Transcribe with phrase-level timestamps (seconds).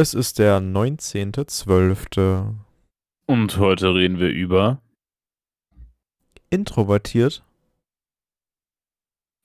[0.00, 2.54] Es ist der 19.12.
[3.26, 4.80] Und heute reden wir über
[6.50, 7.42] Introvertiert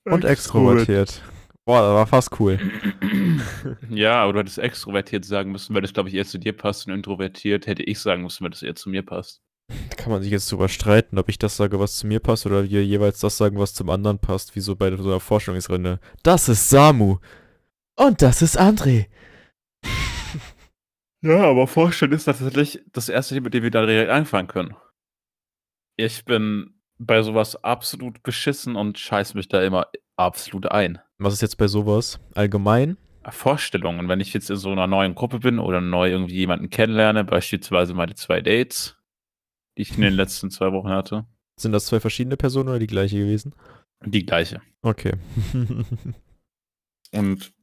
[0.05, 1.24] und extrovertiert.
[1.66, 2.60] Boah, das war fast cool.
[3.89, 6.85] Ja, aber du hättest extrovertiert sagen müssen, weil das, glaube ich, eher zu dir passt.
[6.85, 9.42] Und introvertiert hätte ich sagen müssen, weil das eher zu mir passt.
[9.90, 12.46] Da kann man sich jetzt drüber streiten, ob ich das sage, was zu mir passt,
[12.46, 15.99] oder wir jeweils das sagen, was zum anderen passt, wie so bei so einer Forschungsrunde.
[16.22, 17.17] Das ist Samu.
[17.95, 19.07] Und das ist André.
[21.23, 24.76] Ja, aber vorstellen ist tatsächlich das erste, mit dem wir da direkt anfangen können.
[25.96, 29.88] Ich bin bei sowas absolut beschissen und scheiß mich da immer
[30.18, 30.99] absolut ein.
[31.18, 32.20] Was ist jetzt bei sowas?
[32.36, 32.98] Allgemein?
[33.30, 37.24] Vorstellungen, wenn ich jetzt in so einer neuen Gruppe bin oder neu irgendwie jemanden kennenlerne,
[37.24, 38.98] beispielsweise meine zwei Dates,
[39.77, 41.26] die ich in den letzten zwei Wochen hatte.
[41.58, 43.55] Sind das zwei verschiedene Personen oder die gleiche gewesen?
[44.05, 44.62] Die gleiche.
[44.82, 45.13] Okay.
[47.13, 47.54] Und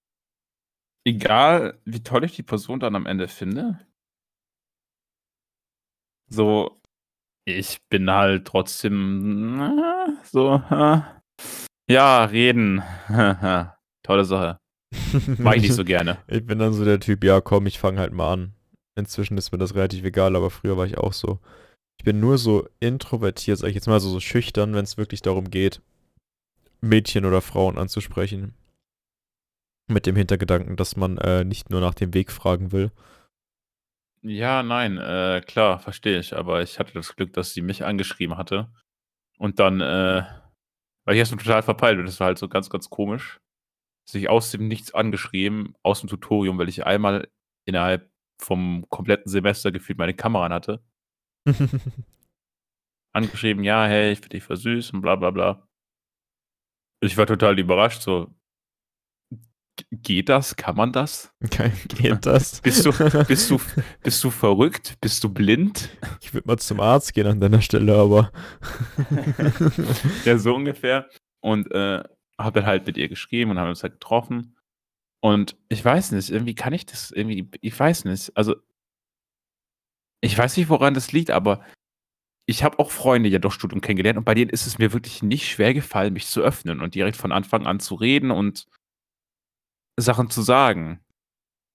[1.04, 3.78] egal, wie toll ich die Person dann am Ende finde,
[6.28, 6.80] so,
[7.44, 9.82] ich bin halt trotzdem
[10.24, 10.62] so,
[11.90, 12.82] ja, reden.
[14.02, 14.58] Tolle Sache.
[15.38, 16.18] Mag ich nicht so gerne.
[16.28, 18.54] Ich bin dann so der Typ, ja komm, ich fange halt mal an.
[18.96, 21.38] Inzwischen ist mir das relativ egal, aber früher war ich auch so.
[21.98, 25.22] Ich bin nur so introvertiert, sag ich jetzt mal so, so schüchtern, wenn es wirklich
[25.22, 25.82] darum geht,
[26.80, 28.54] Mädchen oder Frauen anzusprechen.
[29.90, 32.92] Mit dem Hintergedanken, dass man äh, nicht nur nach dem Weg fragen will.
[34.22, 36.36] Ja, nein, äh, klar, verstehe ich.
[36.36, 38.72] Aber ich hatte das Glück, dass sie mich angeschrieben hatte.
[39.38, 40.22] Und dann, äh,
[41.04, 43.40] weil ich erst total verpeilt und das war halt so ganz, ganz komisch.
[44.08, 47.28] Sich aus dem Nichts angeschrieben, aus dem Tutorium, weil ich einmal
[47.66, 50.84] innerhalb vom kompletten Semester gefühlt meine Kamera an hatte.
[53.12, 55.66] Angeschrieben, ja, hey, ich finde dich süß und bla bla bla.
[57.02, 58.32] Ich war total überrascht, so,
[59.90, 60.56] geht das?
[60.56, 61.32] Kann man das?
[61.42, 62.60] Okay, geht das?
[62.62, 62.92] Bist du,
[63.24, 63.60] bist du,
[64.02, 64.96] bist du verrückt?
[65.00, 65.90] Bist du blind?
[66.20, 68.32] Ich würde mal zum Arzt gehen an deiner Stelle, aber.
[70.24, 71.08] ja, so ungefähr.
[71.40, 72.02] Und äh,
[72.38, 74.56] habe dann halt mit ihr geschrieben und haben uns halt getroffen.
[75.20, 78.36] Und ich weiß nicht, irgendwie kann ich das irgendwie, ich weiß nicht.
[78.36, 78.56] Also,
[80.22, 81.64] ich weiß nicht, woran das liegt, aber
[82.46, 85.22] ich habe auch Freunde ja durch Studium kennengelernt und bei denen ist es mir wirklich
[85.22, 88.66] nicht schwer gefallen, mich zu öffnen und direkt von Anfang an zu reden und
[90.00, 91.00] Sachen zu sagen.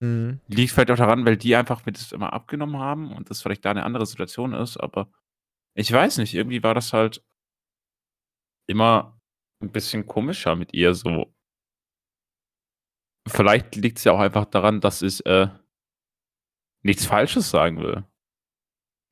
[0.02, 0.42] Mhm.
[0.48, 3.66] Liegt vielleicht auch daran, weil die einfach mir das immer abgenommen haben und das vielleicht
[3.66, 5.10] da eine andere Situation ist, aber
[5.78, 7.24] ich weiß nicht, irgendwie war das halt
[8.68, 9.20] immer
[9.62, 11.34] ein bisschen komischer mit ihr so.
[13.28, 15.50] Vielleicht liegt es ja auch einfach daran, dass ich äh,
[16.84, 18.06] nichts Falsches sagen will.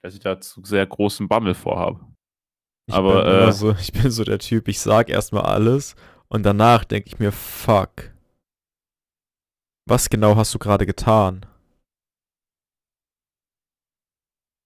[0.04, 2.06] Dass ich da zu sehr großen Bammel vorhabe.
[2.88, 5.96] Ich Aber, bin äh, so, ich bin so der Typ, ich sag erstmal alles
[6.28, 8.13] und danach denke ich mir, fuck.
[9.86, 11.46] Was genau hast du gerade getan?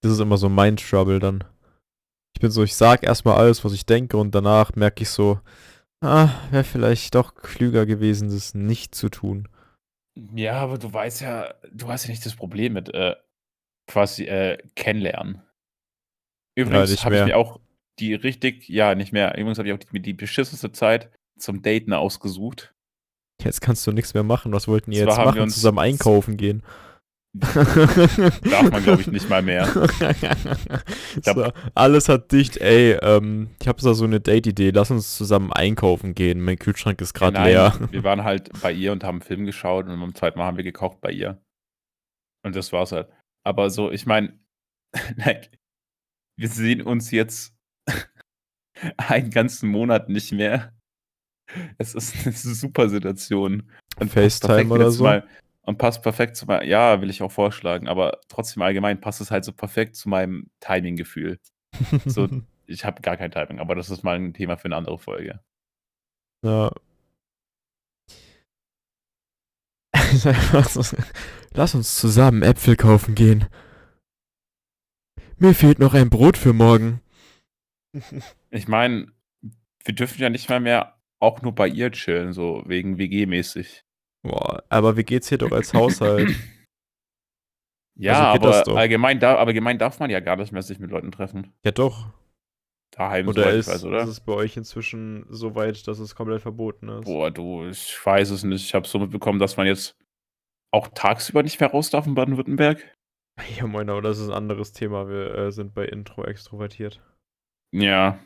[0.02, 1.44] Das ist immer so mein Trouble dann.
[2.36, 5.40] Ich bin so, ich sag erstmal alles, was ich denke und danach merke ich so,
[6.02, 9.48] ah, wäre vielleicht doch klüger gewesen, das nicht zu tun.
[10.36, 13.16] Ja, aber du weißt ja, du hast ja nicht das Problem mit äh,
[13.88, 15.42] quasi äh, kennenlernen.
[16.56, 17.60] Übrigens nicht habe ich mir auch
[18.00, 19.36] die richtig, ja, nicht mehr.
[19.36, 22.76] Übrigens habe ich auch die, die beschissenste Zeit zum Daten ausgesucht.
[23.44, 24.52] Jetzt kannst du nichts mehr machen.
[24.54, 25.50] Was wollten ihr jetzt machen?
[25.50, 26.64] Zusammen einkaufen gehen.
[27.34, 29.68] Darf man, glaube ich, nicht mal mehr.
[31.22, 35.54] so, alles hat dicht, ey, ähm, ich habe da so eine Date-Idee, lass uns zusammen
[35.54, 36.42] einkaufen gehen.
[36.42, 37.74] Mein Kühlschrank ist gerade leer.
[37.92, 40.58] wir waren halt bei ihr und haben einen Film geschaut und beim zweiten Mal haben
[40.58, 41.40] wir gekocht bei ihr.
[42.44, 43.10] Und das war's halt.
[43.44, 44.40] Aber so, ich meine,
[46.38, 47.56] wir sehen uns jetzt
[48.98, 50.74] einen ganzen Monat nicht mehr.
[51.78, 53.72] Es ist eine super Situation.
[54.00, 55.04] Und FaceTime oder so?
[55.04, 55.28] Mal,
[55.64, 59.32] und passt perfekt zu meinem, ja, will ich auch vorschlagen, aber trotzdem allgemein passt es
[59.32, 61.40] halt so perfekt zu meinem Timing-Gefühl.
[62.06, 62.30] So,
[62.66, 65.42] ich habe gar kein Timing, aber das ist mal ein Thema für eine andere Folge.
[66.44, 66.72] Ja.
[70.14, 70.98] Ist einfach so,
[71.54, 73.48] Lass uns zusammen Äpfel kaufen gehen.
[75.38, 77.02] Mir fehlt noch ein Brot für morgen.
[78.52, 79.12] Ich meine,
[79.84, 83.84] wir dürfen ja nicht mal mehr auch nur bei ihr chillen, so wegen WG-mäßig.
[84.24, 86.30] Boah, aber wie geht's hier doch als Haushalt?
[88.00, 90.92] Ja, Also aber allgemein, da, aber allgemein darf man ja gar nicht mehr sich mit
[90.92, 91.52] Leuten treffen.
[91.66, 92.06] ja doch.
[92.92, 94.04] Daheim, Oder ich ist, weiß, oder?
[94.04, 97.06] ist es bei euch inzwischen so weit, dass es komplett verboten ist?
[97.06, 98.64] Boah, du, ich weiß es nicht.
[98.66, 99.96] Ich habe so mitbekommen, dass man jetzt
[100.72, 102.84] auch tagsüber nicht mehr raus darf in Baden-Württemberg.
[103.56, 105.10] Ja, moin, aber das ist ein anderes Thema.
[105.10, 107.04] Wir äh, sind bei Intro extrovertiert.
[107.72, 108.20] Ja,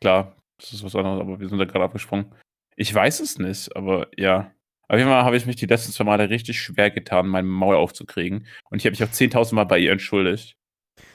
[0.00, 2.32] klar, das ist was anderes, aber wir sind da gerade abgesprungen.
[2.76, 4.52] Ich weiß es nicht, aber ja.
[4.88, 7.76] Auf jeden Fall habe ich mich die letzten zwei Male richtig schwer getan, mein Maul
[7.76, 8.46] aufzukriegen.
[8.70, 10.56] Und ich habe mich auch 10.000 Mal bei ihr entschuldigt.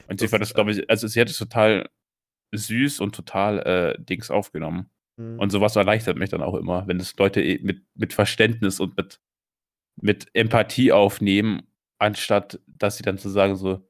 [0.08, 1.88] Und sie fand das, glaube ich, also sie hat es total
[2.52, 3.58] süß und total
[3.98, 4.88] äh, Dings aufgenommen.
[5.16, 5.38] Mhm.
[5.38, 8.96] Und sowas erleichtert mich dann auch immer, wenn es Leute eh mit, mit Verständnis und
[8.96, 9.20] mit,
[10.00, 11.62] mit Empathie aufnehmen,
[11.98, 13.86] anstatt dass sie dann zu sagen, so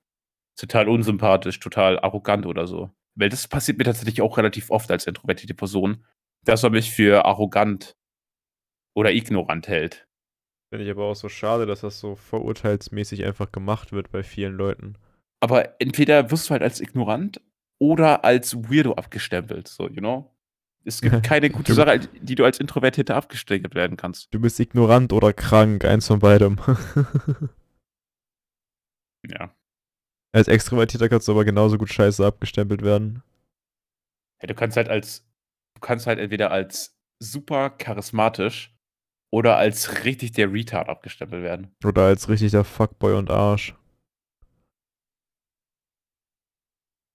[0.57, 2.91] total unsympathisch, total arrogant oder so.
[3.17, 6.05] Weil das passiert mir tatsächlich auch relativ oft als introvertierte Person,
[6.45, 7.97] dass man mich für arrogant
[8.95, 10.07] oder ignorant hält.
[10.71, 14.55] Finde ich aber auch so schade, dass das so vorurteilsmäßig einfach gemacht wird bei vielen
[14.55, 14.99] Leuten.
[15.41, 17.41] Aber entweder wirst du halt als ignorant
[17.79, 20.31] oder als Weirdo abgestempelt, so, you know?
[20.85, 24.33] Es gibt keine gute Sache, die du als Introvertierter abgestempelt werden kannst.
[24.33, 26.59] Du bist ignorant oder krank, eins von beidem.
[29.29, 29.56] Ja.
[30.37, 33.23] Als Extrovertierter kannst du aber genauso gut scheiße abgestempelt werden.
[34.43, 35.27] Ja, du kannst halt als,
[35.75, 38.77] du kannst halt entweder als super charismatisch
[39.33, 41.75] oder als richtig der Retard abgestempelt werden.
[41.83, 43.75] Oder als richtig der Fuckboy und Arsch.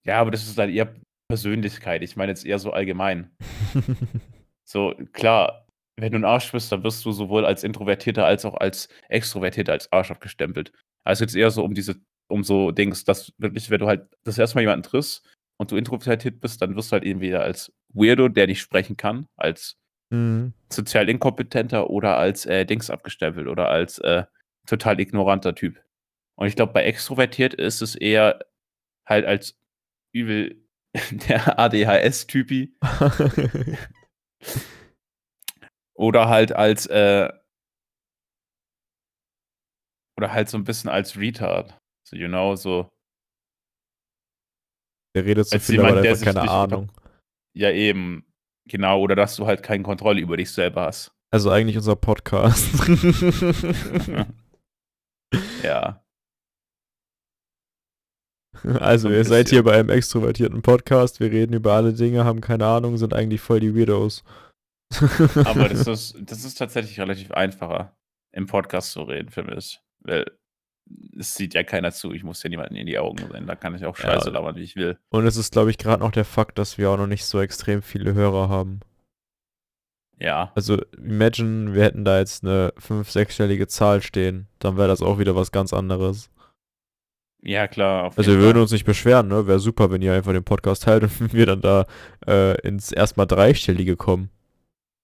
[0.03, 0.95] Ja, aber das ist dann eher
[1.27, 2.01] Persönlichkeit.
[2.01, 3.29] Ich meine jetzt eher so allgemein.
[4.63, 5.67] So, klar,
[5.99, 9.73] wenn du ein Arsch bist, dann wirst du sowohl als Introvertierter als auch als Extrovertierter
[9.73, 10.71] als Arsch abgestempelt.
[11.03, 11.99] Also jetzt eher so um diese,
[12.31, 15.25] um so Dings, dass wirklich, wenn du halt das erste Mal jemanden triffst
[15.57, 19.27] und du introvertiert bist, dann wirst du halt entweder als Weirdo, der nicht sprechen kann,
[19.37, 19.77] als
[20.11, 20.53] Mhm.
[20.69, 24.25] sozial inkompetenter oder als äh, Dings abgestempelt oder als äh,
[24.67, 25.81] total ignoranter Typ.
[26.35, 28.39] Und ich glaube, bei extrovertiert ist es eher
[29.07, 29.57] halt als
[30.13, 30.61] übel
[31.11, 32.75] der ADHS-Typi
[35.95, 37.31] oder halt als äh,
[40.17, 41.80] oder halt so ein bisschen als Retard.
[42.11, 42.89] So, you know, so,
[45.15, 46.91] Der redet so Als viel, jemand, aber der hat keine Ahnung.
[47.55, 48.25] ja eben,
[48.67, 51.13] genau, oder dass du halt keine Kontrolle über dich selber hast.
[51.33, 52.67] Also eigentlich unser Podcast.
[55.63, 56.03] ja.
[58.63, 61.19] Also, ihr seid hier bei einem extrovertierten Podcast.
[61.19, 64.23] Wir reden über alle Dinge, haben keine Ahnung, sind eigentlich voll die Weirdos.
[65.45, 67.97] Aber das ist, das ist tatsächlich relativ einfacher,
[68.33, 69.81] im Podcast zu reden, für mich.
[70.01, 70.25] Weil
[71.17, 72.13] es sieht ja keiner zu.
[72.13, 73.47] Ich muss ja niemanden in die Augen sehen.
[73.47, 74.13] Da kann ich auch Ja.
[74.13, 74.97] Scheiße labern, wie ich will.
[75.09, 77.39] Und es ist, glaube ich, gerade noch der Fakt, dass wir auch noch nicht so
[77.39, 78.81] extrem viele Hörer haben.
[80.19, 80.51] Ja.
[80.55, 84.47] Also, imagine, wir hätten da jetzt eine fünf-, sechsstellige Zahl stehen.
[84.59, 86.29] Dann wäre das auch wieder was ganz anderes.
[87.41, 88.11] Ja, klar.
[88.15, 89.47] Also, wir würden uns nicht beschweren, ne?
[89.47, 91.87] Wäre super, wenn ihr einfach den Podcast teilt und wir dann da
[92.27, 94.29] äh, ins erstmal dreistellige kommen.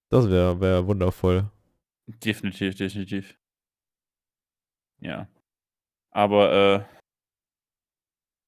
[0.09, 1.49] Das wäre wär wundervoll.
[2.07, 3.35] Definitiv, definitiv.
[4.99, 5.27] Ja.
[6.17, 6.97] Aber, äh,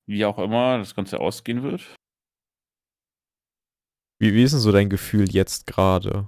[0.09, 1.81] wie auch immer das Ganze ausgehen wird.
[4.19, 6.27] Wie, wie ist denn so dein Gefühl jetzt gerade?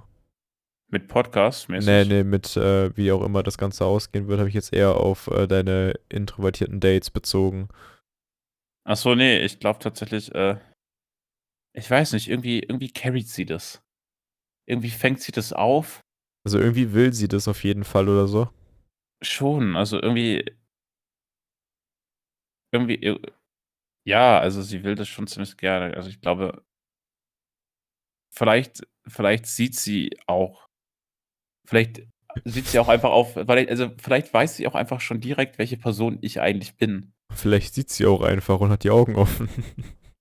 [0.92, 1.88] Mit Podcast mäßig.
[1.88, 4.94] Nee, nee, mit äh, wie auch immer das Ganze ausgehen wird, habe ich jetzt eher
[4.94, 7.68] auf äh, deine introvertierten Dates bezogen.
[8.84, 10.60] Achso, nee, ich glaube tatsächlich, äh,
[11.74, 13.82] ich weiß nicht, irgendwie, irgendwie carried sie das.
[14.68, 16.02] Irgendwie fängt sie das auf.
[16.46, 18.48] Also irgendwie will sie das auf jeden Fall oder so.
[19.24, 20.44] Schon, also irgendwie.
[22.72, 22.96] Irgendwie.
[22.96, 23.20] ir-
[24.04, 25.94] Ja, also sie will das schon ziemlich gerne.
[25.94, 26.64] Also ich glaube,
[28.34, 30.68] vielleicht, vielleicht sieht sie auch.
[31.68, 32.02] Vielleicht
[32.44, 35.76] sieht sie auch einfach auf, weil, also vielleicht weiß sie auch einfach schon direkt, welche
[35.76, 37.12] Person ich eigentlich bin.
[37.32, 39.48] Vielleicht sieht sie auch einfach und hat die Augen offen.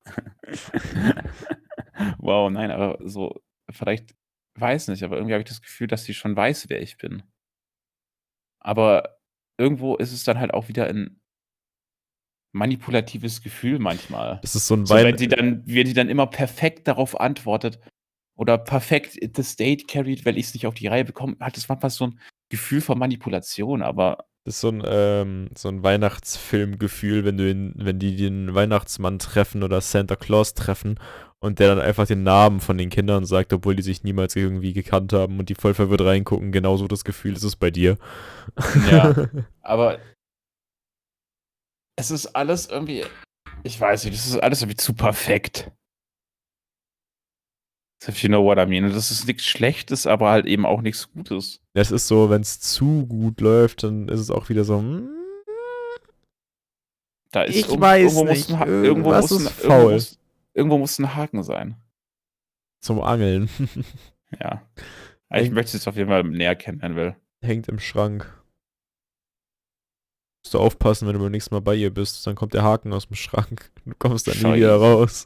[2.19, 4.15] wow, nein, aber so, vielleicht,
[4.59, 7.23] weiß nicht, aber irgendwie habe ich das Gefühl, dass sie schon weiß, wer ich bin.
[8.59, 9.17] Aber
[9.57, 11.20] irgendwo ist es dann halt auch wieder ein
[12.51, 14.39] manipulatives Gefühl manchmal.
[14.41, 17.79] Das ist so ein So, wenn sie dann, wenn sie dann immer perfekt darauf antwortet
[18.35, 21.69] oder perfekt das Date carried, weil ich es nicht auf die Reihe bekomme, hat das
[21.69, 27.23] manchmal so ein Gefühl von Manipulation, aber Das ist so ein, ähm, so ein Weihnachtsfilmgefühl,
[27.23, 30.99] wenn du ihn, wenn die den Weihnachtsmann treffen oder Santa Claus treffen
[31.39, 34.73] und der dann einfach den Namen von den Kindern sagt, obwohl die sich niemals irgendwie
[34.73, 36.51] gekannt haben und die voll verwirrt reingucken.
[36.51, 37.97] Genauso das Gefühl ist es bei dir.
[38.91, 39.15] Ja.
[39.61, 39.97] aber
[41.95, 43.05] es ist alles irgendwie,
[43.63, 45.71] ich weiß nicht, das ist alles irgendwie zu perfekt.
[48.07, 48.91] If you know what I mean.
[48.91, 51.61] Das ist nichts Schlechtes, aber halt eben auch nichts Gutes.
[51.73, 54.81] Es ist so, wenn es zu gut läuft, dann ist es auch wieder so.
[54.81, 55.07] mm,
[57.31, 60.19] Da ist Ich irgend- weiß irgendwo nicht, Muss ein, irgendwo, muss ein, irgendwo, muss,
[60.55, 61.75] irgendwo muss ein Haken sein.
[62.83, 63.49] Zum Angeln.
[64.39, 64.61] Ja.
[65.33, 67.15] Ich Eig- möchte es auf jeden Fall näher kennenlernen will.
[67.41, 68.40] Hängt im Schrank.
[70.43, 72.93] Musst du aufpassen, wenn du beim nächsten Mal bei ihr bist, dann kommt der Haken
[72.93, 73.71] aus dem Schrank.
[73.85, 74.57] Du kommst dann nie Scheiße.
[74.57, 75.25] wieder raus.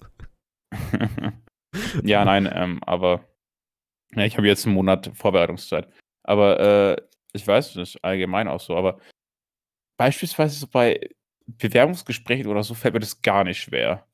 [2.04, 3.28] ja, nein, ähm, aber
[4.16, 5.90] ja, ich habe jetzt einen Monat Vorbereitungszeit.
[6.24, 7.02] Aber äh,
[7.34, 9.00] ich weiß nicht, allgemein auch so, aber
[9.98, 11.10] beispielsweise so bei
[11.48, 14.08] Bewerbungsgesprächen oder so fällt mir das gar nicht schwer.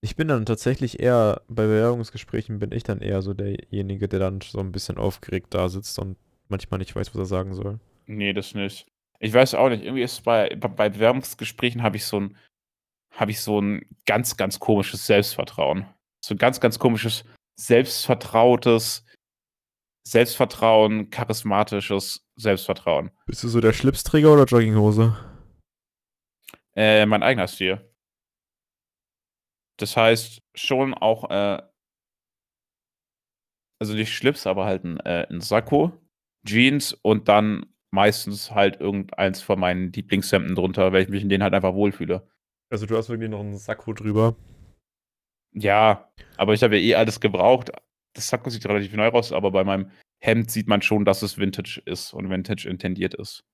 [0.00, 4.40] Ich bin dann tatsächlich eher, bei Bewerbungsgesprächen bin ich dann eher so derjenige, der dann
[4.40, 6.16] so ein bisschen aufgeregt da sitzt und
[6.48, 7.80] manchmal nicht weiß, was er sagen soll.
[8.06, 8.86] Nee, das nicht.
[9.20, 12.36] Ich weiß auch nicht, irgendwie ist bei, bei Bewerbungsgesprächen habe ich so ein,
[13.12, 15.86] habe ich so ein ganz, ganz komisches Selbstvertrauen.
[16.24, 17.24] So ein ganz, ganz komisches,
[17.56, 19.04] selbstvertrautes
[20.06, 23.10] Selbstvertrauen, charismatisches Selbstvertrauen.
[23.26, 25.16] Bist du so der Schlipsträger oder Jogginghose?
[26.74, 27.92] Äh, mein eigener Stil.
[29.78, 31.62] Das heißt schon auch, äh,
[33.80, 35.92] also nicht Schlips, aber halt ein, äh, ein Sakko,
[36.44, 41.42] Jeans und dann meistens halt irgendeins von meinen Lieblingshemden drunter, weil ich mich in denen
[41.42, 42.26] halt einfach wohlfühle.
[42.70, 44.36] Also du hast wirklich noch einen Sakko drüber.
[45.54, 47.72] Ja, aber ich habe ja eh alles gebraucht.
[48.14, 49.90] Das Sakko sieht relativ neu aus, aber bei meinem
[50.20, 53.44] Hemd sieht man schon, dass es Vintage ist und Vintage intendiert ist.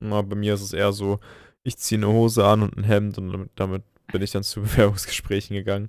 [0.00, 1.20] Na, bei mir ist es eher so,
[1.62, 4.62] ich ziehe eine Hose an und ein Hemd und damit, damit bin ich dann zu
[4.62, 5.88] Bewerbungsgesprächen gegangen.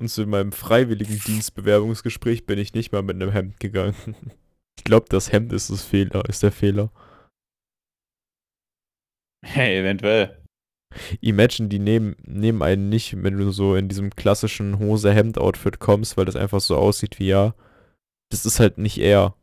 [0.00, 3.94] Und zu meinem freiwilligen Dienstbewerbungsgespräch bin ich nicht mal mit einem Hemd gegangen.
[4.76, 6.90] Ich glaube, das Hemd ist das Fehler, ist der Fehler.
[9.44, 10.42] Hey, eventuell.
[11.20, 16.24] Imagine, die nehmen, nehmen einen nicht, wenn du so in diesem klassischen Hose-Hemd-Outfit kommst, weil
[16.24, 17.54] das einfach so aussieht wie ja.
[18.30, 19.36] Das ist halt nicht er.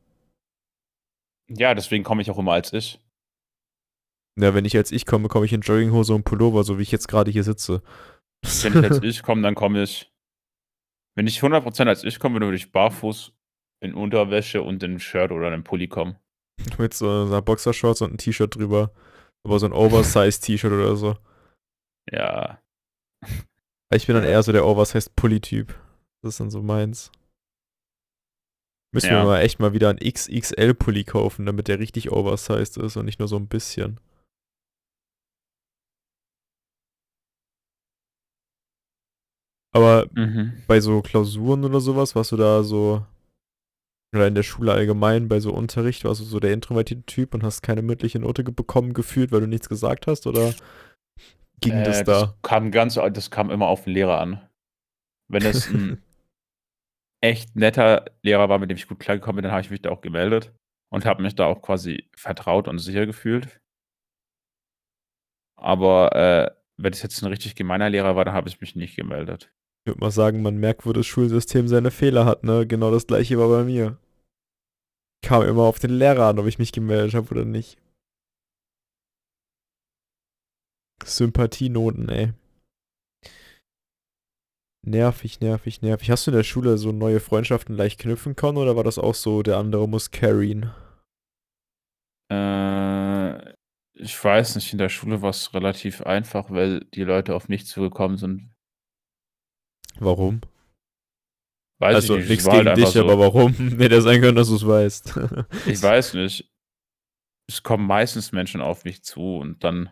[1.49, 2.99] Ja, deswegen komme ich auch immer als ich.
[4.39, 6.91] Ja, wenn ich als ich komme, komme ich in Jogginghose und Pullover, so wie ich
[6.91, 7.83] jetzt gerade hier sitze.
[8.63, 10.11] Wenn ich als ich komme, dann komme ich.
[11.15, 13.33] Wenn ich 100% als ich komme, dann würde ich barfuß
[13.81, 16.15] in Unterwäsche und in Shirt oder einem Pulli kommen.
[16.77, 18.93] Mit so einer Boxershorts und ein T-Shirt drüber.
[19.43, 21.17] Aber so ein Oversize-T-Shirt oder so.
[22.11, 22.61] Ja.
[23.93, 25.75] Ich bin dann eher so der Oversize-Pulli-Typ.
[26.21, 27.11] Das ist dann so meins.
[28.93, 29.21] Müssen ja.
[29.21, 33.19] wir mal echt mal wieder einen XXL-Pulli kaufen, damit der richtig oversized ist und nicht
[33.19, 33.99] nur so ein bisschen.
[39.73, 40.63] Aber mhm.
[40.67, 43.05] bei so Klausuren oder sowas, warst du da so,
[44.13, 47.43] oder in der Schule allgemein, bei so Unterricht, warst du so der introvertierte Typ und
[47.43, 50.53] hast keine mündliche Note bekommen gefühlt, weil du nichts gesagt hast, oder
[51.61, 52.21] ging äh, das da?
[52.21, 54.47] Das kam ganz, das kam immer auf den Lehrer an.
[55.29, 56.01] Wenn es ein
[57.23, 59.89] echt netter Lehrer war, mit dem ich gut klargekommen bin, dann habe ich mich da
[59.91, 60.53] auch gemeldet
[60.91, 63.61] und habe mich da auch quasi vertraut und sicher gefühlt.
[65.57, 68.95] Aber äh, wenn es jetzt ein richtig gemeiner Lehrer war, dann habe ich mich nicht
[68.95, 69.53] gemeldet.
[69.83, 72.67] Ich würde mal sagen, man merkt, wo das Schulsystem seine Fehler hat, ne?
[72.67, 73.97] Genau das gleiche war bei mir.
[75.23, 77.79] Kam immer auf den Lehrer an, ob ich mich gemeldet habe oder nicht.
[81.03, 82.33] Sympathienoten, ey.
[84.83, 86.11] Nervig, nervig, nervig.
[86.11, 89.15] Hast du in der Schule so neue Freundschaften leicht knüpfen können oder war das auch
[89.15, 90.71] so, der andere muss carryen?
[92.31, 93.53] Äh,
[93.93, 97.65] ich weiß nicht, in der Schule war es relativ einfach, weil die Leute auf mich
[97.65, 98.50] zugekommen sind,
[100.01, 100.41] Warum?
[101.79, 102.29] Weiß also ich nicht.
[102.29, 103.01] nichts gegen halt dich, so.
[103.01, 103.53] aber warum?
[103.77, 105.19] Hätte ja sein können, dass du es weißt.
[105.67, 106.49] ich weiß nicht.
[107.47, 109.91] Es kommen meistens Menschen auf mich zu und dann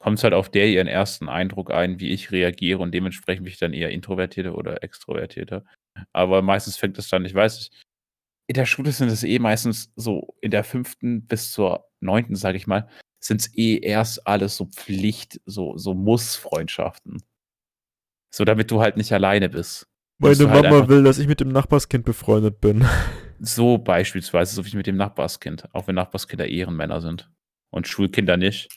[0.00, 3.52] kommt es halt auf der ihren ersten Eindruck ein, wie ich reagiere und dementsprechend bin
[3.52, 5.64] ich dann eher introvertierter oder extrovertierter.
[6.12, 7.84] Aber meistens fängt es dann, ich weiß nicht,
[8.48, 12.56] in der Schule sind es eh meistens so in der fünften bis zur neunten, sag
[12.56, 12.88] ich mal,
[13.20, 17.22] sind es eh erst alles so Pflicht, so, so Muss-Freundschaften.
[18.34, 19.88] So, damit du halt nicht alleine bist.
[20.18, 22.86] Meine halt Mama will, dass ich mit dem Nachbarskind befreundet bin.
[23.44, 25.68] So beispielsweise, so wie mit dem Nachbarskind.
[25.74, 27.28] Auch wenn Nachbarskinder Ehrenmänner sind.
[27.70, 28.68] Und Schulkinder nicht.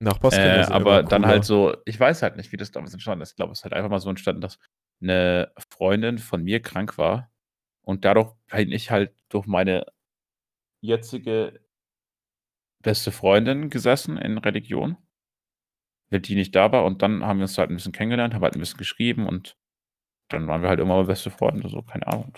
[0.00, 3.22] Nachbarskinder äh, sind Aber dann halt so, ich weiß halt nicht, wie das damals entstanden
[3.22, 3.30] ist.
[3.30, 4.58] Ich glaube, es ist halt einfach mal so entstanden, dass
[5.00, 7.30] eine Freundin von mir krank war.
[7.82, 9.86] Und dadurch bin ich halt durch meine
[10.80, 11.60] jetzige
[12.82, 14.96] beste Freundin gesessen in Religion
[16.10, 16.84] weil die nicht da war.
[16.84, 19.56] Und dann haben wir uns halt ein bisschen kennengelernt, haben halt ein bisschen geschrieben und
[20.28, 22.36] dann waren wir halt immer beste Freunde, so, keine Ahnung.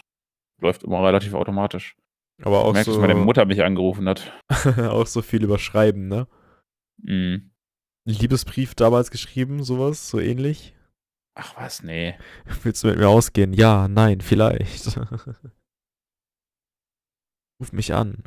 [0.61, 1.97] Läuft immer relativ automatisch.
[2.43, 3.01] Aber auch ich merke, so.
[3.01, 4.33] dass meine Mutter mich angerufen hat.
[4.91, 6.27] auch so viel überschreiben, ne?
[7.03, 7.51] Mhm.
[8.05, 10.75] Liebesbrief damals geschrieben, sowas, so ähnlich?
[11.35, 12.15] Ach was, nee.
[12.63, 13.53] Willst du mit mir ausgehen?
[13.53, 14.97] Ja, nein, vielleicht.
[17.61, 18.23] Ruf mich an.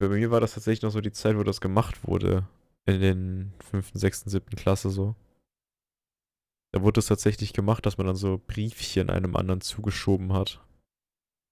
[0.00, 2.46] Bei mir war das tatsächlich noch so die Zeit, wo das gemacht wurde.
[2.86, 4.56] In den 5., 6., 7.
[4.56, 5.14] Klasse so.
[6.72, 10.62] Da wurde es tatsächlich gemacht, dass man dann so Briefchen einem anderen zugeschoben hat.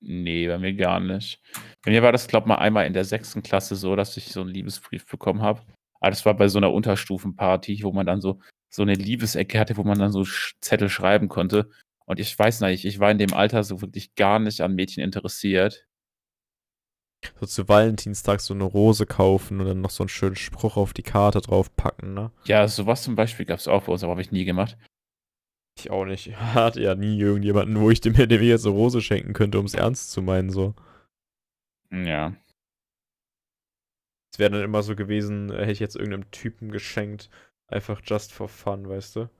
[0.00, 1.42] Nee, bei mir gar nicht.
[1.82, 4.26] Bei mir war das, glaube ich, mal einmal in der sechsten Klasse so, dass ich
[4.26, 5.62] so einen Liebesbrief bekommen habe.
[6.00, 9.76] Aber das war bei so einer Unterstufenparty, wo man dann so, so eine Liebesecke hatte,
[9.76, 10.24] wo man dann so
[10.60, 11.70] Zettel schreiben konnte.
[12.04, 15.02] Und ich weiß nicht, ich war in dem Alter so wirklich gar nicht an Mädchen
[15.02, 15.85] interessiert.
[17.40, 20.92] So zu Valentinstag so eine Rose kaufen und dann noch so einen schönen Spruch auf
[20.92, 22.30] die Karte draufpacken, ne?
[22.44, 24.76] Ja, sowas zum Beispiel gab es auch bei uns, aber habe ich nie gemacht.
[25.78, 26.26] Ich auch nicht.
[26.28, 29.66] Ich hatte ja nie irgendjemanden, wo ich dem, dem jetzt eine Rose schenken könnte, um
[29.66, 30.74] es ernst zu meinen, so.
[31.90, 32.34] Ja.
[34.32, 37.30] Es wäre dann immer so gewesen, äh, hätte ich jetzt irgendeinem Typen geschenkt,
[37.68, 39.30] einfach just for fun, weißt du?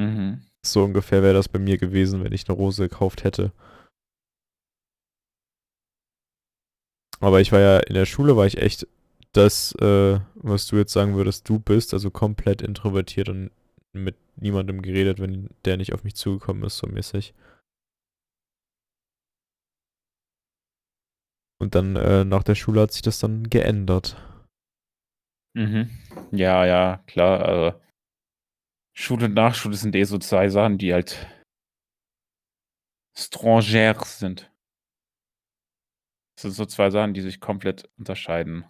[0.00, 0.42] Mhm.
[0.64, 3.52] So ungefähr wäre das bei mir gewesen, wenn ich eine Rose gekauft hätte.
[7.20, 8.86] Aber ich war ja in der Schule, war ich echt
[9.32, 13.50] das, äh, was du jetzt sagen würdest, du bist, also komplett introvertiert und
[13.92, 17.34] mit niemandem geredet, wenn der nicht auf mich zugekommen ist, so mäßig.
[21.60, 24.16] Und dann äh, nach der Schule hat sich das dann geändert.
[25.54, 25.90] Mhm.
[26.30, 27.44] Ja, ja, klar.
[27.44, 27.80] Also
[28.96, 31.26] Schule und Nachschule sind eh so zwei Sachen, die halt
[33.16, 34.52] strangers sind.
[36.38, 38.64] Das sind so zwei Sachen, die sich komplett unterscheiden.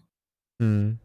[0.58, 0.98] Mhm.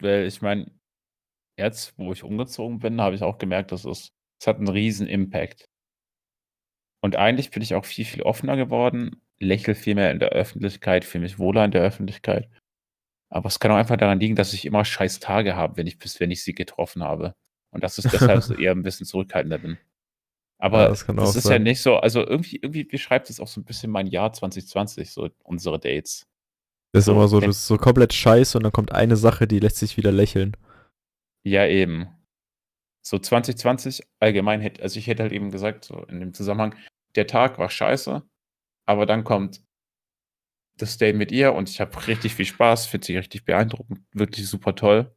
[0.00, 0.70] Weil ich meine,
[1.58, 5.06] jetzt, wo ich umgezogen bin, habe ich auch gemerkt, dass es, es hat einen riesen
[5.06, 5.66] Impact.
[7.02, 11.04] Und eigentlich bin ich auch viel, viel offener geworden, lächle viel mehr in der Öffentlichkeit,
[11.04, 12.48] fühle mich wohler in der Öffentlichkeit.
[13.28, 15.98] Aber es kann auch einfach daran liegen, dass ich immer scheiß Tage habe, wenn ich,
[15.98, 17.34] bis wenn ich sie getroffen habe.
[17.72, 19.76] Und dass ich deshalb so eher ein bisschen zurückhaltender bin.
[20.64, 21.62] Aber Ja, das, das ist ja sein.
[21.62, 25.28] nicht so, also irgendwie, irgendwie beschreibt es auch so ein bisschen mein Jahr 2020, so
[25.44, 26.26] unsere Dates.
[26.92, 29.46] Das ist So, immer so, das ist so komplett scheiße und dann kommt eine Sache,
[29.46, 30.56] die lässt sich wieder lächeln.
[31.44, 32.08] Ja, eben.
[33.02, 36.76] So 2020 allgemein hätte, also ich hätte halt eben gesagt, so in dem Zusammenhang,
[37.16, 38.22] der Tag war scheiße,
[38.86, 39.62] aber dann kommt
[40.76, 44.48] das Date mit ihr und ich habe richtig viel Spaß, finde sie richtig beeindruckend, wirklich
[44.48, 45.14] super toll.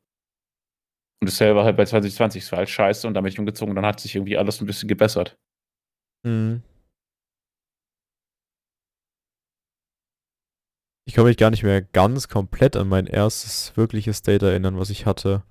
[1.19, 3.75] Und dasselbe halt bei 2020, es war halt scheiße und dann bin ich umgezogen und
[3.75, 5.37] dann hat sich irgendwie alles ein bisschen gebessert.
[6.23, 6.61] Mhm.
[11.07, 14.89] Ich kann mich gar nicht mehr ganz komplett an mein erstes wirkliches Date erinnern, was
[14.89, 15.43] ich hatte.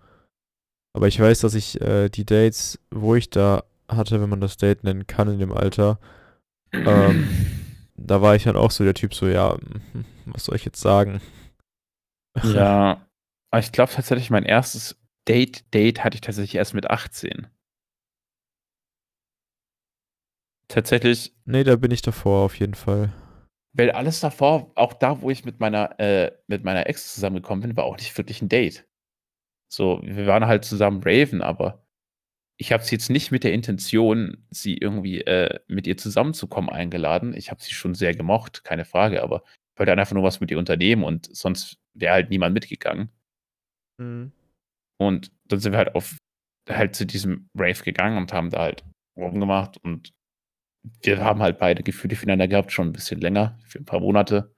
[0.93, 4.59] Aber ich weiß, dass ich äh, die Dates, wo ich da hatte, wenn man das
[4.59, 5.99] Date nennen kann in dem Alter,
[6.73, 7.27] ähm,
[7.97, 10.81] da war ich dann auch so der Typ so, ja, hm, was soll ich jetzt
[10.81, 11.21] sagen?
[12.43, 13.01] ja,
[13.51, 14.97] aber ich glaube tatsächlich, mein erstes
[15.29, 17.49] Date-Date hatte ich tatsächlich erst mit 18.
[20.69, 23.13] Tatsächlich Nee, da bin ich davor auf jeden Fall.
[23.73, 27.77] Weil alles davor, auch da, wo ich mit meiner, äh, mit meiner Ex zusammengekommen bin,
[27.77, 28.87] war auch nicht wirklich ein Date.
[29.73, 31.87] So, wir waren halt zusammen raven, aber
[32.59, 37.35] ich habe sie jetzt nicht mit der Intention, sie irgendwie äh, mit ihr zusammenzukommen, eingeladen.
[37.35, 40.51] Ich habe sie schon sehr gemocht, keine Frage, aber ich wollte einfach nur was mit
[40.51, 43.11] ihr unternehmen und sonst wäre halt niemand mitgegangen.
[43.99, 44.33] Mhm.
[44.99, 46.17] Und dann sind wir halt auf
[46.69, 48.85] halt zu diesem Rave gegangen und haben da halt
[49.17, 50.11] rumgemacht und
[51.03, 54.53] wir haben halt beide Gefühle füreinander gehabt, schon ein bisschen länger, für ein paar Monate.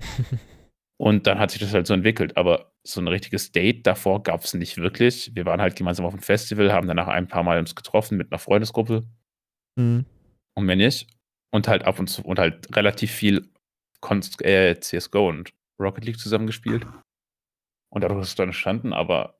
[1.00, 2.36] Und dann hat sich das halt so entwickelt.
[2.36, 5.32] Aber so ein richtiges Date davor gab es nicht wirklich.
[5.34, 8.30] Wir waren halt gemeinsam auf einem Festival, haben danach ein paar Mal uns getroffen mit
[8.30, 9.04] einer Freundesgruppe
[9.76, 10.04] Mhm.
[10.56, 11.08] und mehr nicht.
[11.52, 13.50] Und halt ab und zu und halt relativ viel
[14.00, 16.86] Konst äh, CSGO und Rocket League zusammengespielt.
[17.94, 19.38] Und dadurch ist es dann entstanden, aber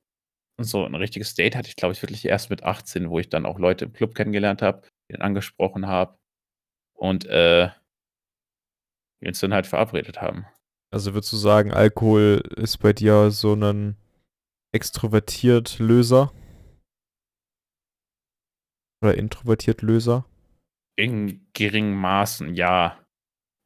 [0.61, 3.47] so ein richtiges Date hatte ich, glaube ich, wirklich erst mit 18, wo ich dann
[3.47, 6.17] auch Leute im Club kennengelernt habe, den angesprochen habe
[6.93, 7.71] und äh,
[9.21, 10.47] wir uns dann halt verabredet haben.
[10.93, 13.97] Also würdest du sagen, Alkohol ist bei dir so ein
[14.73, 16.33] extrovertiert Löser?
[19.03, 20.27] Oder introvertiert Löser?
[20.97, 23.05] In geringen Maßen, ja.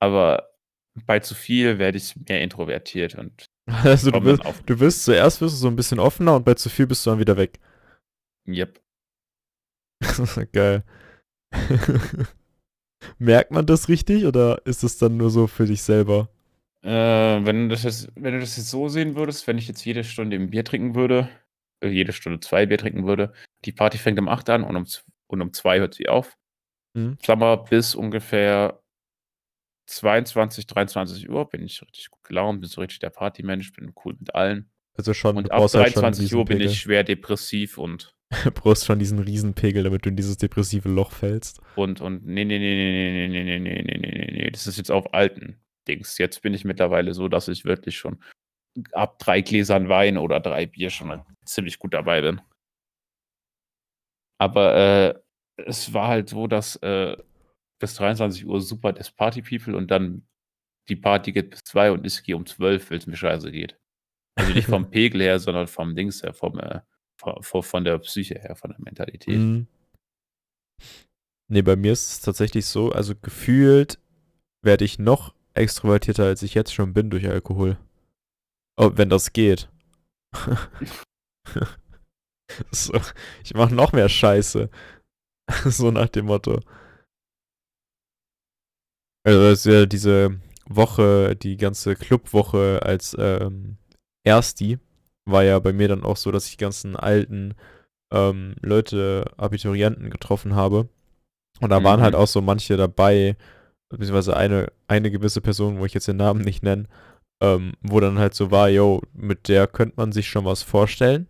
[0.01, 0.49] Aber
[1.05, 3.48] bei zu viel werde ich mehr introvertiert und
[3.85, 6.69] Also du wirst, du wirst zuerst wirst du so ein bisschen offener und bei zu
[6.71, 7.59] viel bist du dann wieder weg.
[8.47, 8.81] Yep.
[10.53, 10.85] Geil.
[13.19, 16.29] Merkt man das richtig oder ist es dann nur so für dich selber?
[16.83, 19.85] Äh, wenn, du das jetzt, wenn du das jetzt so sehen würdest, wenn ich jetzt
[19.85, 21.29] jede Stunde ein Bier trinken würde,
[21.81, 23.33] äh, jede Stunde zwei Bier trinken würde,
[23.65, 24.87] die Party fängt um 8 an und um,
[25.27, 26.37] und um 2 hört sie auf.
[26.95, 27.19] Mhm.
[27.19, 28.81] Klammer bis ungefähr
[29.89, 34.15] 22, 23 Uhr bin ich richtig gut gelaunt, bin so richtig der Partymensch, bin cool
[34.19, 34.71] mit allen.
[34.95, 38.15] Also schon, Und ab brauchst halt schon 23 diesen Uhr bin ich schwer depressiv und
[38.45, 41.61] Du brauchst schon diesen Riesenpegel, damit du in dieses depressive Loch fällst.
[41.77, 44.67] Und, und nee, nee, nee, nee, nee, nee, nee, nee, nee, nee, nee, nee, das
[44.67, 46.19] ist jetzt auf alten Dings.
[46.19, 48.23] Jetzt bin ich mittlerweile so, dass ich wirklich schon
[48.93, 52.43] ab drei Gläsern Wein oder drei Bier schon ziemlich gut dabei bin.
[54.39, 55.15] Aber äh,
[55.57, 57.17] es war halt so, dass äh,
[57.79, 60.27] bis 23 Uhr super das Party People und dann
[60.89, 63.79] die Party geht bis 2 und ich gehe um 12, weil es mir scheiße geht.
[64.37, 66.81] Also nicht vom Pegel her, sondern vom Dings her, vom, äh,
[67.17, 69.39] von, von der Psyche her, von der Mentalität.
[69.39, 69.67] Mhm.
[71.51, 73.99] Nee, bei mir ist es tatsächlich so, also gefühlt
[74.63, 77.79] werde ich noch extrovertierter, als ich jetzt schon bin durch Alkohol.
[78.77, 79.69] Oh, wenn das geht.
[82.71, 83.01] so,
[83.43, 84.71] ich mache noch mehr Scheiße.
[85.65, 86.61] so nach dem Motto.
[89.25, 93.77] Also das ist ja diese Woche, die ganze Clubwoche als ähm,
[94.25, 94.79] Ersti,
[95.25, 97.55] war ja bei mir dann auch so, dass ich die ganzen alten
[98.13, 100.89] ähm, Leute, Abiturienten getroffen habe.
[101.61, 101.85] Und da mhm.
[101.85, 103.37] waren halt auch so manche dabei,
[103.89, 106.87] beziehungsweise eine, eine gewisse Person, wo ich jetzt den Namen nicht nenne,
[107.43, 111.27] ähm, wo dann halt so war, yo, mit der könnte man sich schon was vorstellen,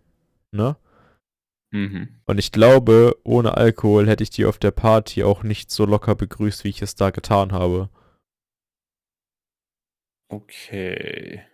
[0.51, 0.75] ne?
[1.71, 2.21] Mhm.
[2.25, 6.15] Und ich glaube, ohne Alkohol hätte ich die auf der Party auch nicht so locker
[6.15, 7.89] begrüßt, wie ich es da getan habe.
[10.31, 11.45] Okay.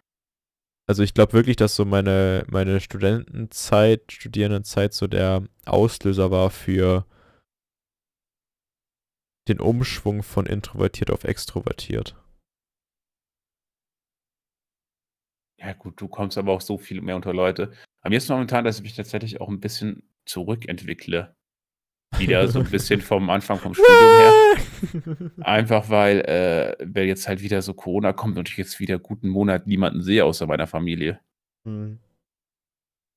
[0.88, 7.06] Also ich glaube wirklich, dass so meine, meine Studentenzeit, Studierendenzeit so der Auslöser war für
[9.48, 12.16] den Umschwung von introvertiert auf extrovertiert.
[15.60, 17.74] Ja gut, du kommst aber auch so viel mehr unter Leute.
[18.06, 21.36] Aber mir ist momentan, dass ich mich tatsächlich auch ein bisschen zurückentwickle.
[22.20, 25.32] Wieder so ein bisschen vom Anfang vom Studium her.
[25.42, 29.28] Einfach weil, äh, weil jetzt halt wieder so Corona kommt und ich jetzt wieder guten
[29.28, 31.20] Monat niemanden sehe außer meiner Familie.
[31.64, 31.98] Mhm.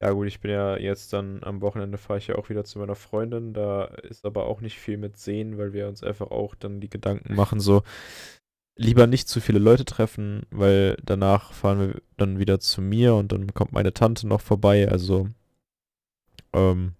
[0.00, 2.78] Ja gut, ich bin ja jetzt dann am Wochenende fahre ich ja auch wieder zu
[2.78, 3.52] meiner Freundin.
[3.52, 6.88] Da ist aber auch nicht viel mit sehen, weil wir uns einfach auch dann die
[6.88, 7.82] Gedanken machen, so
[8.78, 13.32] lieber nicht zu viele Leute treffen, weil danach fahren wir dann wieder zu mir und
[13.32, 14.88] dann kommt meine Tante noch vorbei.
[14.88, 15.28] Also
[16.52, 16.92] ähm,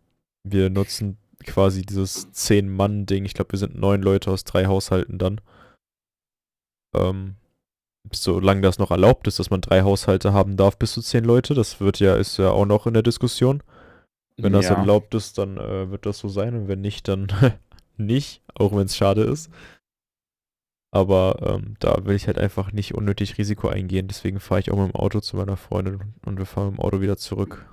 [0.42, 3.24] wir nutzen quasi dieses Zehn-Mann-Ding.
[3.24, 5.40] Ich glaube, wir sind neun Leute aus drei Haushalten dann.
[6.94, 7.36] Ähm,
[8.12, 11.54] solange das noch erlaubt ist, dass man drei Haushalte haben darf, bis zu zehn Leute.
[11.54, 13.62] Das wird ja, ist ja auch noch in der Diskussion.
[14.36, 14.74] Wenn das ja.
[14.74, 17.28] erlaubt ist, dann äh, wird das so sein und wenn nicht, dann
[17.96, 19.50] nicht, auch wenn es schade ist.
[20.90, 24.79] Aber ähm, da will ich halt einfach nicht unnötig Risiko eingehen, deswegen fahre ich auch
[24.79, 27.66] mit dem Auto zu meiner Freundin und wir fahren mit dem Auto wieder zurück.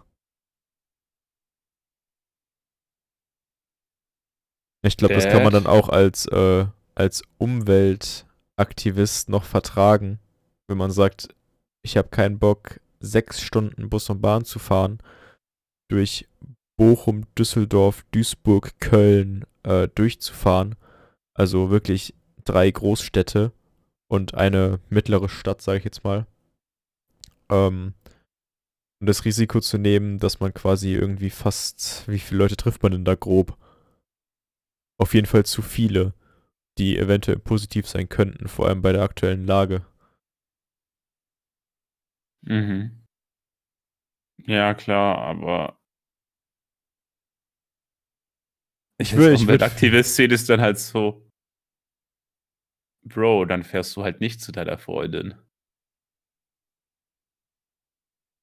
[4.86, 10.19] Ich glaube, das kann man dann auch als, äh, als Umweltaktivist noch vertragen,
[10.67, 11.30] wenn man sagt,
[11.84, 14.99] ich habe keinen Bock, sechs Stunden Bus und Bahn zu fahren,
[15.89, 16.28] durch
[16.78, 20.75] Bochum, Düsseldorf, Duisburg, Köln äh, durchzufahren.
[21.34, 22.13] Also wirklich
[22.45, 23.51] drei Großstädte
[24.08, 26.25] und eine mittlere Stadt, sage ich jetzt mal.
[27.49, 27.93] Ähm,
[29.01, 32.93] und das Risiko zu nehmen, dass man quasi irgendwie fast, wie viele Leute trifft man
[32.93, 33.58] denn da grob?
[34.97, 36.13] auf jeden Fall zu viele,
[36.77, 39.86] die eventuell positiv sein könnten, vor allem bei der aktuellen Lage.
[42.41, 43.05] Mhm.
[44.45, 45.79] Ja, klar, aber
[48.97, 51.24] ich will, ich will Aktivist sehen ist dann halt so,
[53.05, 55.35] Bro, dann fährst du halt nicht zu deiner Freundin.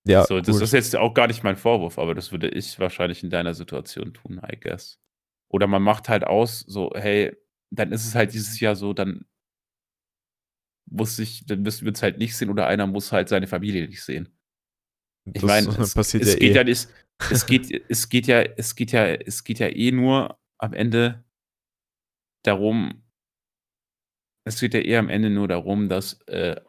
[0.07, 0.63] Ja, so, das gut.
[0.63, 4.13] ist jetzt auch gar nicht mein Vorwurf, aber das würde ich wahrscheinlich in deiner Situation
[4.15, 5.01] tun, I guess.
[5.49, 7.37] Oder man macht halt aus, so, hey,
[7.71, 9.27] dann ist es halt dieses Jahr so, dann
[10.91, 13.87] muss ich, dann müssen wir es halt nicht sehen oder einer muss halt seine Familie
[13.87, 14.29] nicht sehen.
[15.33, 16.55] Ich meine, es, es, ja geht eh.
[16.55, 16.89] ja nicht,
[17.31, 21.25] es geht, es geht ja, es geht ja, es geht ja eh nur am Ende
[22.43, 23.02] darum,
[24.45, 26.61] es geht ja eher am Ende nur darum, dass äh,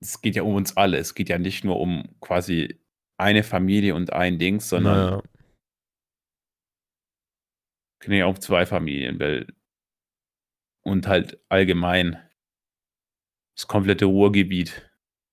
[0.00, 0.98] es geht ja um uns alle.
[0.98, 2.80] Es geht ja nicht nur um quasi
[3.18, 5.22] eine Familie und ein Ding, sondern naja
[8.02, 9.46] können ja auch zwei Familien, weil
[10.84, 12.20] und halt allgemein
[13.56, 14.90] das komplette Ruhrgebiet,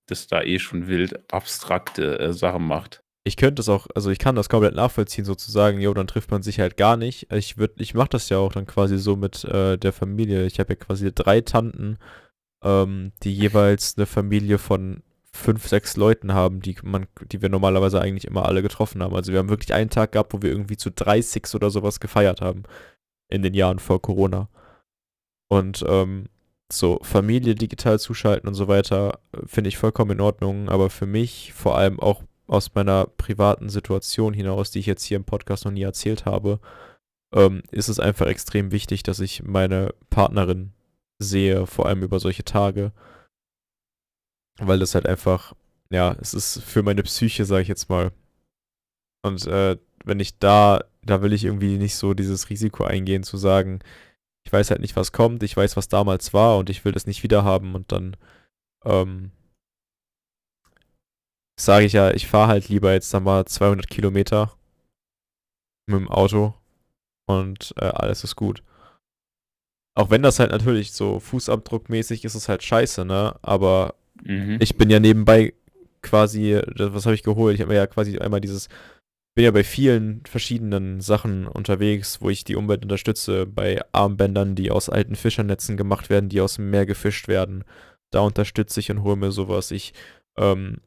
[0.08, 3.04] das da eh schon wild abstrakte äh, Sachen macht.
[3.30, 6.42] Ich könnte es auch, also ich kann das komplett nachvollziehen, sozusagen, jo, dann trifft man
[6.42, 7.32] sich halt gar nicht.
[7.32, 10.48] Ich würde, ich mache das ja auch dann quasi so mit äh, der Familie.
[10.48, 12.00] Ich habe ja quasi drei Tanten,
[12.64, 18.02] ähm, die jeweils eine Familie von fünf, sechs Leuten haben, die man, die wir normalerweise
[18.02, 19.16] eigentlich immer alle getroffen haben.
[19.16, 22.42] Also wir haben wirklich einen Tag gehabt, wo wir irgendwie zu 30 oder sowas gefeiert
[22.42, 22.64] haben.
[23.30, 24.50] In den Jahren vor Corona.
[25.50, 26.26] Und ähm,
[26.72, 30.68] so Familie digital zuschalten und so weiter, finde ich vollkommen in Ordnung.
[30.68, 35.18] Aber für mich, vor allem auch aus meiner privaten Situation hinaus, die ich jetzt hier
[35.18, 36.60] im Podcast noch nie erzählt habe,
[37.34, 40.74] ähm, ist es einfach extrem wichtig, dass ich meine Partnerin
[41.20, 42.92] sehe, vor allem über solche Tage
[44.60, 45.54] weil das halt einfach,
[45.90, 48.12] ja, es ist für meine Psyche, sage ich jetzt mal.
[49.24, 53.38] Und äh, wenn ich da, da will ich irgendwie nicht so dieses Risiko eingehen, zu
[53.38, 53.80] sagen,
[54.46, 57.06] ich weiß halt nicht, was kommt, ich weiß, was damals war und ich will das
[57.06, 58.16] nicht wieder haben und dann,
[58.86, 59.32] ähm,
[61.62, 64.54] sage ich ja, ich fahre halt lieber jetzt dann mal 200 Kilometer
[65.88, 66.54] mit dem Auto
[67.26, 68.64] und äh, alles ist gut.
[69.96, 73.36] Auch wenn das halt natürlich so fußabdruckmäßig ist, ist es halt scheiße, ne?
[73.42, 74.58] Aber mhm.
[74.62, 75.54] ich bin ja nebenbei
[76.02, 77.56] quasi, was habe ich geholt?
[77.56, 78.70] Ich habe mir ja quasi einmal dieses,
[79.36, 84.72] bin ja bei vielen verschiedenen Sachen unterwegs, wo ich die Umwelt unterstütze, bei Armbändern, die
[84.72, 87.66] aus alten Fischernetzen gemacht werden, die aus dem Meer gefischt werden.
[88.12, 89.72] Da unterstütze ich und hole mir sowas.
[89.72, 89.94] Ich
[90.38, 90.78] ähm,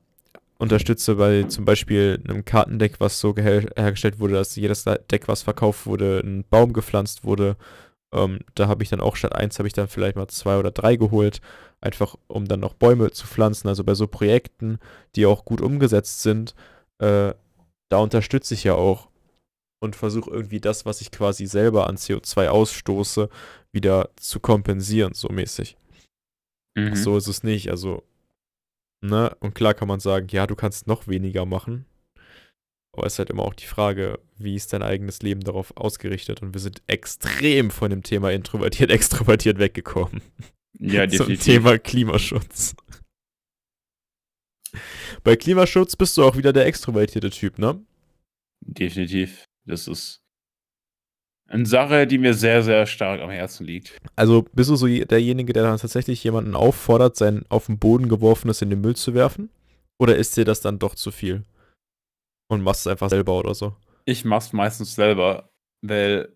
[0.62, 5.87] unterstütze bei zum Beispiel einem Kartendeck, was so hergestellt wurde, dass jedes Deck, was verkauft
[5.87, 7.57] wurde, ein Baum gepflanzt wurde.
[8.14, 10.70] Ähm, da habe ich dann auch statt eins habe ich dann vielleicht mal zwei oder
[10.70, 11.40] drei geholt,
[11.81, 13.66] einfach um dann noch Bäume zu pflanzen.
[13.66, 14.79] Also bei so Projekten,
[15.16, 16.55] die auch gut umgesetzt sind,
[17.01, 17.35] äh,
[17.90, 19.09] da unterstütze ich ja auch
[19.83, 23.29] und versuche irgendwie das, was ich quasi selber an CO2 ausstoße,
[23.72, 25.77] wieder zu kompensieren, so mäßig.
[26.77, 26.94] Mhm.
[26.94, 27.68] So ist es nicht.
[27.68, 28.05] Also
[29.03, 29.35] Ne?
[29.41, 31.87] Und klar kann man sagen, ja, du kannst noch weniger machen.
[32.93, 36.43] Aber es ist halt immer auch die Frage, wie ist dein eigenes Leben darauf ausgerichtet?
[36.43, 40.23] Und wir sind extrem von dem Thema introvertiert, extrovertiert weggekommen.
[40.79, 41.43] Ja, definitiv.
[41.43, 42.77] Zum Thema Klimaschutz.
[45.25, 47.85] Bei Klimaschutz bist du auch wieder der extrovertierte Typ, ne?
[48.61, 49.47] Definitiv.
[49.65, 50.22] Das ist
[51.53, 54.01] eine Sache, die mir sehr, sehr stark am Herzen liegt.
[54.17, 58.62] Also bist du so derjenige, der dann tatsächlich jemanden auffordert, sein auf den Boden geworfenes
[58.62, 59.51] in den Müll zu werfen?
[59.99, 61.45] Oder ist dir das dann doch zu viel?
[62.49, 63.77] Und machst es einfach selber oder so?
[64.07, 65.51] Ich mach's meistens selber,
[65.83, 66.35] weil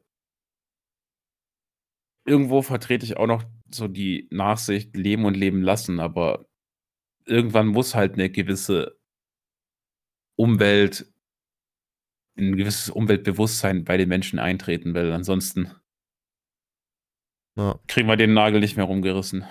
[2.26, 6.46] irgendwo vertrete ich auch noch so die Nachsicht leben und leben lassen, aber
[7.24, 8.98] irgendwann muss halt eine gewisse
[10.38, 11.11] Umwelt
[12.38, 15.12] ein gewisses Umweltbewusstsein bei den Menschen eintreten will.
[15.12, 15.72] Ansonsten
[17.57, 17.79] ja.
[17.87, 19.46] kriegen wir den Nagel nicht mehr rumgerissen.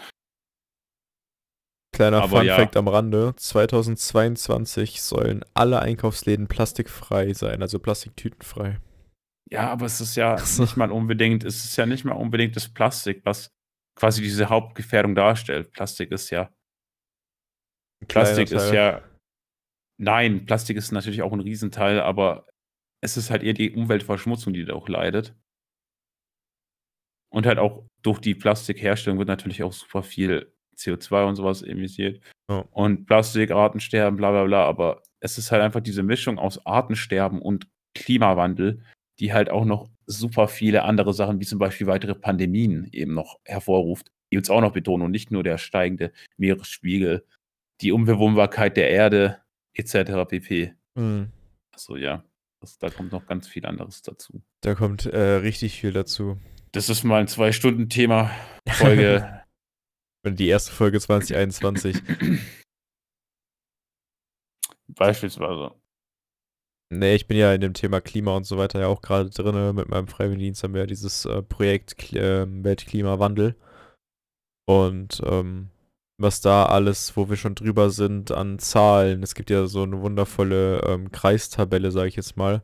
[1.95, 2.79] Kleiner Aber Funfact ja.
[2.79, 8.79] am Rande: 2022 sollen alle Einkaufsläden plastikfrei sein, also plastiktütenfrei.
[9.49, 12.69] Ja, aber es ist ja nicht mal unbedingt, es ist ja nicht mal unbedingt das
[12.69, 13.49] Plastik, was
[13.95, 15.71] quasi diese Hauptgefährdung darstellt.
[15.71, 16.53] Plastik ist ja.
[18.07, 19.01] Plastik ist ja.
[19.97, 22.45] Nein, Plastik ist natürlich auch ein Riesenteil, aber
[23.05, 25.35] es ist halt eher die Umweltverschmutzung, die da auch leidet.
[27.31, 32.21] Und halt auch durch die Plastikherstellung wird natürlich auch super viel CO2 und sowas emittiert.
[32.47, 32.63] Oh.
[32.71, 34.65] Und Plastikarten sterben, bla bla bla.
[34.65, 38.81] Aber es ist halt einfach diese Mischung aus Artensterben und Klimawandel,
[39.19, 43.39] die halt auch noch super viele andere Sachen, wie zum Beispiel weitere Pandemien, eben noch
[43.45, 47.25] hervorruft, die uns auch noch betonen und nicht nur der steigende Meeresspiegel,
[47.81, 49.41] die Unbewohnbarkeit der Erde,
[49.73, 50.27] etc.
[50.27, 50.73] pp.
[50.95, 51.31] Mhm.
[51.71, 52.23] Also ja.
[52.65, 54.41] Das, da kommt noch ganz viel anderes dazu.
[54.61, 56.39] Da kommt äh, richtig viel dazu.
[56.71, 58.31] Das ist mal ein Zwei-Stunden-Thema.
[58.67, 59.43] Folge.
[60.25, 62.01] die erste Folge 2021.
[64.87, 65.75] Beispielsweise.
[66.89, 69.75] Nee, ich bin ja in dem Thema Klima und so weiter ja auch gerade drin.
[69.75, 73.55] Mit meinem Freiwilligendienst haben wir ja dieses äh, Projekt äh, Weltklimawandel.
[74.67, 75.69] Und ähm,
[76.17, 79.23] was da alles, wo wir schon drüber sind an Zahlen.
[79.23, 82.61] Es gibt ja so eine wundervolle ähm, Kreistabelle, sage ich jetzt mal,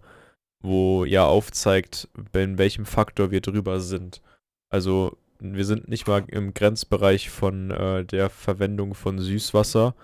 [0.64, 4.22] wo ja aufzeigt, in welchem Faktor wir drüber sind.
[4.70, 9.96] Also wir sind nicht mal im Grenzbereich von äh, der Verwendung von Süßwasser,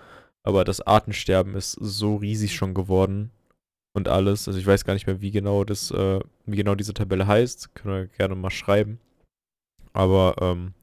[0.42, 3.30] aber das Artensterben ist so riesig schon geworden
[3.94, 4.48] und alles.
[4.48, 7.74] Also ich weiß gar nicht mehr, wie genau das, äh, wie genau diese Tabelle heißt.
[7.74, 8.98] Können wir gerne mal schreiben.
[9.92, 10.74] Aber ähm,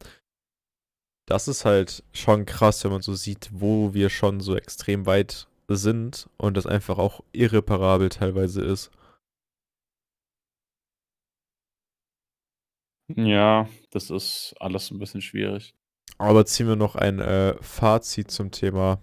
[1.25, 5.47] das ist halt schon krass, wenn man so sieht, wo wir schon so extrem weit
[5.67, 8.91] sind und das einfach auch irreparabel teilweise ist.
[13.15, 15.75] Ja, das ist alles ein bisschen schwierig.
[16.17, 19.01] Aber ziehen wir noch ein äh, Fazit zum Thema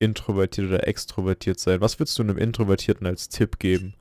[0.00, 1.80] introvertiert oder extrovertiert sein.
[1.80, 3.94] Was würdest du einem Introvertierten als Tipp geben?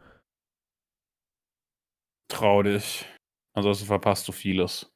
[2.28, 3.06] Trau dich.
[3.54, 4.92] Ansonsten verpasst du vieles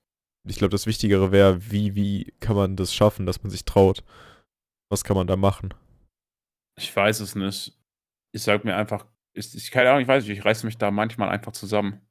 [0.45, 4.03] ich glaube, das Wichtigere wäre, wie, wie kann man das schaffen, dass man sich traut?
[4.89, 5.73] Was kann man da machen?
[6.77, 7.73] Ich weiß es nicht.
[8.31, 10.91] Ich sag mir einfach, ich, ich keine Ahnung, ich weiß nicht, ich reiße mich da
[10.91, 12.01] manchmal einfach zusammen.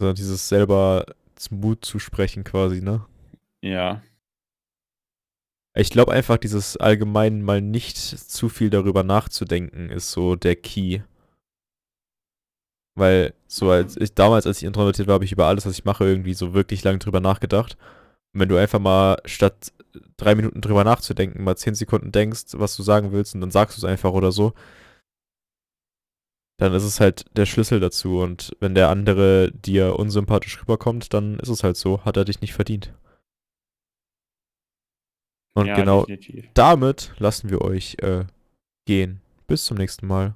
[0.00, 1.06] Also dieses selber
[1.50, 3.06] Mut zu sprechen quasi, ne?
[3.62, 4.02] Ja.
[5.74, 11.00] Ich glaube einfach, dieses allgemein mal nicht zu viel darüber nachzudenken, ist so der Key.
[12.94, 15.84] Weil so als ich damals, als ich introvertiert war, habe ich über alles, was ich
[15.84, 17.76] mache, irgendwie so wirklich lange drüber nachgedacht.
[18.34, 19.72] Und wenn du einfach mal statt
[20.16, 23.76] drei Minuten drüber nachzudenken, mal zehn Sekunden denkst, was du sagen willst und dann sagst
[23.76, 24.52] du es einfach oder so,
[26.58, 28.20] dann ist es halt der Schlüssel dazu.
[28.20, 32.40] Und wenn der andere dir unsympathisch rüberkommt, dann ist es halt so, hat er dich
[32.40, 32.94] nicht verdient.
[35.54, 36.48] Und ja, genau definitiv.
[36.54, 38.24] damit lassen wir euch äh,
[38.86, 39.20] gehen.
[39.46, 40.34] Bis zum nächsten Mal.